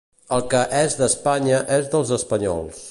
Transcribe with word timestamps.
El 0.37 0.41
que 0.53 0.61
és 0.79 0.95
d'Espanya 1.01 1.61
és 1.79 1.93
dels 1.95 2.19
espanyols. 2.21 2.79